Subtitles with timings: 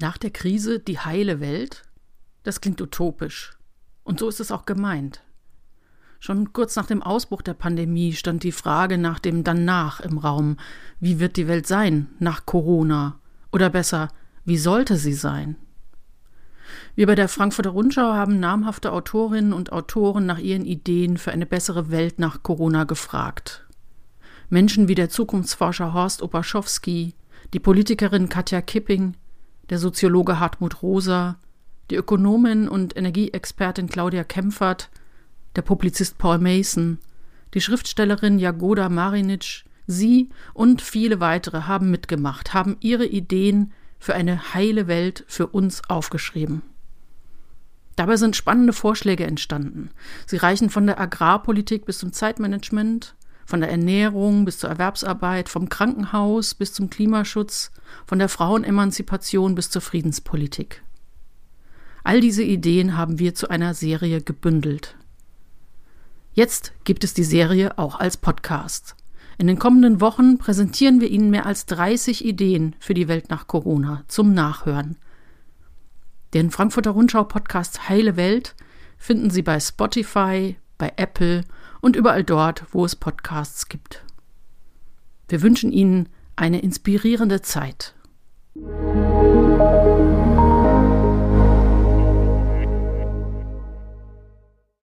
[0.00, 1.82] Nach der Krise die heile Welt?
[2.44, 3.52] Das klingt utopisch.
[4.04, 5.22] Und so ist es auch gemeint.
[6.20, 10.56] Schon kurz nach dem Ausbruch der Pandemie stand die Frage nach dem Danach im Raum.
[11.00, 13.18] Wie wird die Welt sein nach Corona?
[13.52, 14.08] Oder besser,
[14.44, 15.56] wie sollte sie sein?
[16.94, 21.46] Wir bei der Frankfurter Rundschau haben namhafte Autorinnen und Autoren nach ihren Ideen für eine
[21.46, 23.66] bessere Welt nach Corona gefragt.
[24.48, 27.14] Menschen wie der Zukunftsforscher Horst Opaschowski,
[27.52, 29.14] die Politikerin Katja Kipping,
[29.70, 31.36] der Soziologe Hartmut Rosa,
[31.90, 34.90] die Ökonomin und Energieexpertin Claudia Kempfert,
[35.56, 36.98] der Publizist Paul Mason,
[37.54, 44.54] die Schriftstellerin Jagoda Marinic, sie und viele weitere haben mitgemacht, haben ihre Ideen für eine
[44.54, 46.62] heile Welt für uns aufgeschrieben.
[47.96, 49.90] Dabei sind spannende Vorschläge entstanden.
[50.24, 53.16] Sie reichen von der Agrarpolitik bis zum Zeitmanagement,
[53.48, 57.70] von der Ernährung bis zur Erwerbsarbeit, vom Krankenhaus bis zum Klimaschutz,
[58.04, 60.82] von der Frauenemanzipation bis zur Friedenspolitik.
[62.04, 64.96] All diese Ideen haben wir zu einer Serie gebündelt.
[66.34, 68.96] Jetzt gibt es die Serie auch als Podcast.
[69.38, 73.46] In den kommenden Wochen präsentieren wir Ihnen mehr als 30 Ideen für die Welt nach
[73.46, 74.98] Corona zum Nachhören.
[76.34, 78.54] Den Frankfurter Rundschau Podcast Heile Welt
[78.98, 81.44] finden Sie bei Spotify, bei Apple
[81.80, 84.04] und überall dort, wo es Podcasts gibt.
[85.28, 87.94] Wir wünschen Ihnen eine inspirierende Zeit.